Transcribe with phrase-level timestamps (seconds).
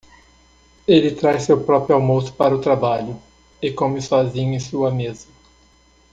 [0.87, 3.21] Ele traz seu próprio almoço para o trabalho?
[3.61, 5.27] e come sozinho em sua mesa.